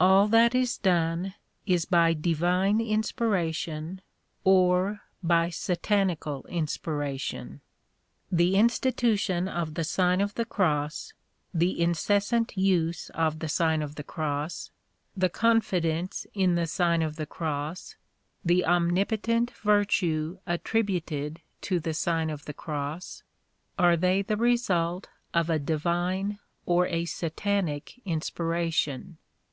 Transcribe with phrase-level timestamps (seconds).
[0.00, 1.34] All that is done,
[1.64, 4.00] is by divine inspiration
[4.42, 7.60] or by satanical inspiration.
[8.32, 11.12] The institution of the Sign of the Cross,
[11.54, 14.72] the incessant use of the Sign of 20 230 The Sign of the Cross
[15.14, 17.94] the Cross, the confidence in the Sign of the Cross,
[18.44, 23.22] the omn potent virtue attributed to the Si^n of the Cioss
[23.78, 29.16] are they the result of a divine or a satanic inspiration?